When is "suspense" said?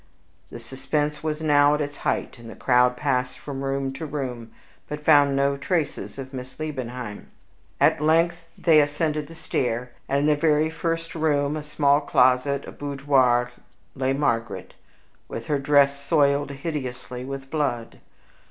0.57-1.21